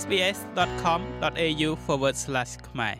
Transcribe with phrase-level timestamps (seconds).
[0.00, 1.70] sbs.com.au/
[2.68, 2.96] ខ្មែរ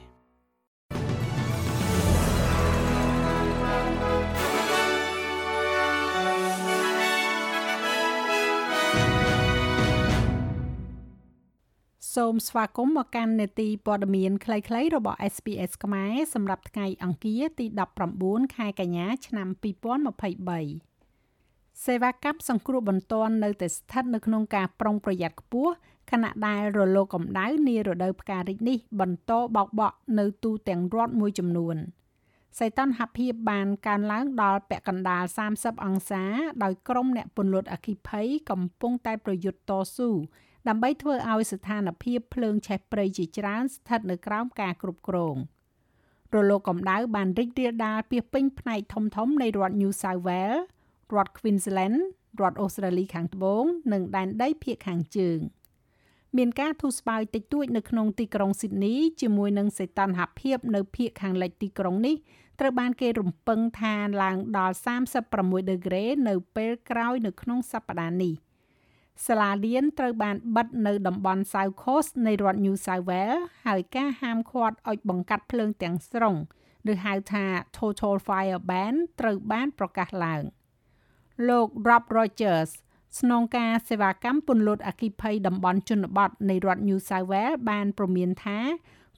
[12.14, 17.66] សូមស្វាគមន៍មកកាន់នេតិព័ត៌មានខ្លីៗរបស់ SPS ខ្មែរសម្រាប់ថ្ងៃអង្គារទី
[18.12, 20.96] 19ខែកញ្ញាឆ្នាំ2023
[21.84, 25.72] សេវាកម្មសង្គ្រោះបន្ទាន់នៅតែស្ថិតនៅក្នុងការប្រុងប្រយ័ត្នខ្ពស់
[26.11, 31.76] ខណៈដែលរលកកម្ដៅនារដូវផ្ការីកនេះបន្តបោកបក់នៅទូទាំងរដ្ឋមួយចំនួន
[32.58, 36.24] សីតុណ្ហភាពបានកើនឡើងដល់ពាក់កណ្ដាល30អង្សា
[36.62, 40.10] ដោយក្រុមអ្នកពន្លត់អគ្គិភ័យកំពុងតែប្រយុទ្ធតស៊ូ
[40.68, 45.36] ដើម្បីធ្វើឲ្យស្ថានភាពភ្លើងឆេះព្រៃជាច្រើនស្ថិតនៅក្រោមការគ្រប់គ្រង
[46.34, 50.62] រលកកម្ដៅបានរីករាលដាលពាសពេញផ្នែកធំៗនៃរដ្ឋ New South Wales
[51.15, 51.98] រដ្ឋ Queensland
[52.41, 55.38] រដ្ឋអូស្ត្រាលីខាងត្បូង និងដែនដីភាគខាងជើង
[56.37, 62.16] មានការធូរស្បើយតិចតួចនៅក្នុងទីក្រុងស៊ីដនីជាមួយនឹងសីតុណ្ហភាពនៅភាគខាងលិចទីក្រុងនេះ
[62.60, 64.75] ត្រូវបានគេរំពឹងថាឡើងដល់
[65.23, 68.35] 36ដឺក្រេនៅពេលក្រោយនៅក្នុងសប្តាហ៍នេះ
[69.27, 76.37] សាលារៀនត្រូវបានបិទនៅតំបន់ South Coast នៃរដ្ឋ New South Wales ហើយការហាមឃាត់ឲ្យបង្កាត់ភ្លើងទាំងស្រុង
[76.93, 77.45] ឬហៅថា
[77.77, 80.43] Total Fire Ban ត្រូវបានប្រកាសឡើង
[81.48, 82.70] លោក Rob Rogers
[83.20, 88.59] ស្នងការសេវាកម្មពន្លត់អគ្គិភ័យតំបន់ជនបទនៃរដ្ឋ New South Wales បានព្រមានថា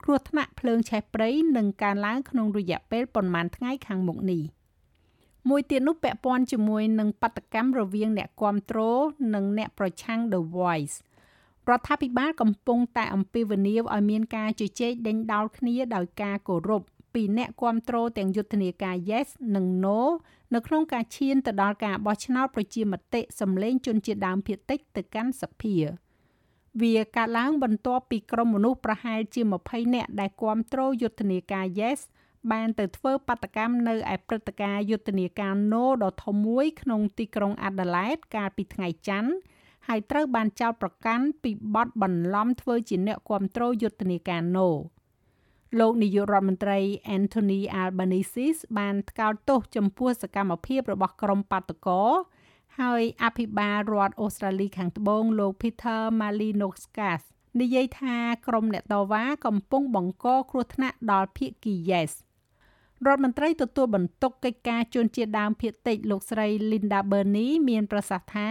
[0.05, 4.45] គ្រោះថ្នាក់ភ្លើងឆេះព្រៃនឹងកើនឡើងក្នុងរយៈពេលប្រមាណថ្ងៃខាងមុខនេះ។
[5.49, 9.03] មួយទៀតនោះពាក់ព័ន្ធជាមួយនឹងបដកម្មរវាងអ្នកគ្រប់គ្រង
[9.35, 10.97] និងអ្នកប្រឆាំង The Voice
[11.69, 16.83] រដ្ឋាភិបាលកំពុងតែអំពាវនាវឲ្យមានការជជែកដេញដោលគ្នាដោយការគោរព
[17.19, 20.01] ពីអ្នកគ្រប់គ្រងទាំងយុទ្ធនាការ Yes និង No
[20.55, 25.77] នៅក្នុងការឈានទៅដល់ការបោះឆ្នោតប្រជាមតិសម្លេងជនជាតិដើមភាគតិចទៅកាន់សភា
[26.81, 32.01] វាកើតឡើងបន្ទាប់ពីក្រុមមនុស្សប្រហែលជា20នាក់ដែលគ្រប់គ្រងយុទ្ធនាការ Yes
[32.53, 39.33] បានទៅធ្វើបាតកម្មនៅឯព្រឹត្តិការណ៍យុទ្ធនាការ No ដ៏ធំមួយក្នុងទីក្រុង Adelaide កាលពីថ្ងៃច័ន្ទ
[39.89, 44.69] ហើយត្រូវបានចោទប្រកាន់ពីបទបន្លំធ្វើជាអ្នកគ្រប់គ្រងយុទ្ធនាការ No
[45.79, 46.79] លោកនាយករដ្ឋមន្ត្រី
[47.17, 48.47] Anthony Albanese
[48.79, 52.03] បានថ្កោលទោសចំពោះសកម្មភាពរបស់ក្រុមបាតកោ
[52.81, 57.23] ហើយអភិបាលរដ្ឋអូស្ត្រាលីខាងត្បូងលោក Peter Malinauskas
[57.61, 62.13] និយាយថាក្រុមអ្នកតវ៉ាកំពុងបង្កគ្រោះថ្នាក់ដល់ភៀកគី Yes
[63.07, 68.49] រដ្ឋមន្ត្រីទទួលបន្ទុកកិច្ចការជនជាតិដើមភាគតិចលោកស្រី Linda Burney មានប្រសាសន៍ថា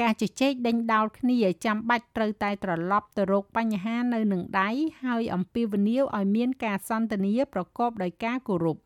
[0.00, 4.70] ការជជែកដេញដោលគ្នាចាំបាច់ត្រូវតែត្រឡប់ទៅរកបញ្ហានៅនឹងដៃ
[5.04, 8.76] ហើយអំពាវនាវឲ្យមានការសន្ទនាប្រកបដោយការគោរព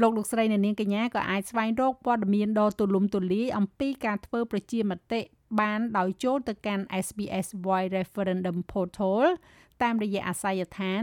[0.00, 5.20] លោកលោកស្រីអ្នកនាងកញ្ញាក៏អាចស្វែងរកព័ត៌មានដ៏ទូលំទូលាយអំពីការធ្វើប្រជាមតិ
[5.60, 9.22] បានដោយចូលទៅកាន់ SBS Voice Referendum Portal
[9.82, 11.02] តាមរយៈអាស័យដ្ឋាន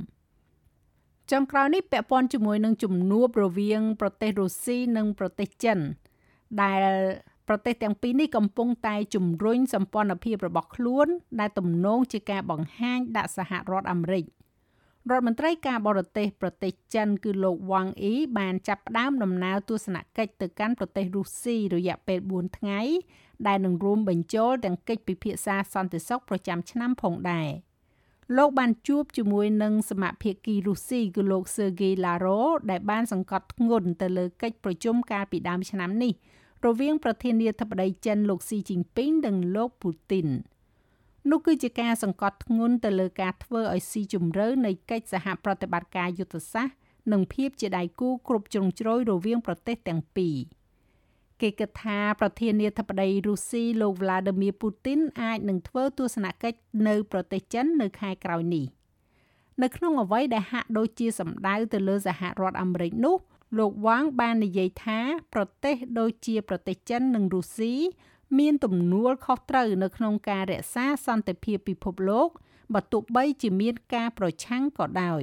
[1.31, 5.79] ចុងក្រោយនេះពាក់ព័ន្ធជាមួយនឹងជំនួបរវាង ប្រទេសរុស្ស៊ីនិងប្រទេសចិន
[6.63, 6.83] ដែល
[7.49, 11.09] ប្រទេសទាំងពីរនេះកំពុងតែជំរុញសម្ព័ន្ធភាពរបស់ខ្លួន
[11.41, 14.25] ដែលទំនងជាការបង្ហាញដាក់សហរដ្ឋអាមេរិក
[15.11, 22.81] រដ្ឋមន្ត្រីការបរទេសប្រទេសចិនគឺលោកវ៉ាងអ៊ីបានចាប់ផ្ដើមដំណើរទស្សនកិច្ចទៅកាន់ប្រទេសរុស្ស៊ីរយៈពេល4ថ្ងៃ
[23.47, 27.49] ដែលនឹងរួមបញ្ចូលទាំងកិច្ចពិភាក្សាសន្តិសុខប្រចាំឆ្នាំផងដែរ
[28.35, 36.13] លោកបានជួបជាមួយនឹងសមាភិកីរុស្ស៊ីគឺលោក Sergei Lavrov ដែលបានសង្កត់ធ្ងន់ទៅលើកិច្ចប្រជុំកាលពីដើមឆ្នាំនេះ
[36.67, 40.29] រវាងប្រធានាធិបតីចិនលោកស៊ីជីនពីងនិងលោកពូទីន
[41.31, 46.77] នោះគឺជាការសង្កត់ធ្ងន់ទៅលើការធ្វើឲ្យស៊ីជម្រៅនៃកិច្ចសហប្រតិបត្តិការយុទ្ធសាស្ត្រ
[47.13, 50.37] និងភាពជាដៃគូគ្រប់ជ្រុងជ្រោយរវាងប្រទេសទាំងពីរ
[51.43, 58.67] គេគិតថាប្រធានាធិបតីរុស្ស៊ីលោក Vladimir Putin អាចនឹងធ្វើទស្សនកិច្ចនៅប្រទេសចិននៅខែក្រោយនេះ
[59.63, 63.17] នៅក្នុងអ្វីដែលហាក់ដូចជាសម្ដៅទៅលើសហរដ្ឋអាមេរិកនោះ
[63.59, 65.01] លោកវ៉ាងបាននិយាយថា
[65.35, 67.75] ប្រទេសដូចជាប្រទេសចិននិងរុស្ស៊ី
[68.39, 72.29] មានទំនួលខុសត្រូវនៅក្នុងការរក្សាសន្តិភាពពិភពលោក
[72.75, 75.23] បើទោះបីជាមានការប្រឆាំងក៏ដោយ